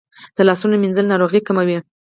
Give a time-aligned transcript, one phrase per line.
[0.35, 1.77] د لاسونو مینځل ناروغۍ کموي.